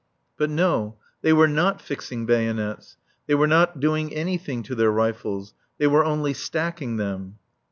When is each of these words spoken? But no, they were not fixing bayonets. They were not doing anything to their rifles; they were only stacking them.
But 0.35 0.49
no, 0.49 0.95
they 1.21 1.31
were 1.31 1.47
not 1.47 1.79
fixing 1.79 2.25
bayonets. 2.25 2.97
They 3.27 3.35
were 3.35 3.45
not 3.45 3.79
doing 3.79 4.11
anything 4.15 4.63
to 4.63 4.73
their 4.73 4.89
rifles; 4.89 5.53
they 5.77 5.85
were 5.85 6.03
only 6.03 6.33
stacking 6.33 6.97
them. 6.97 7.37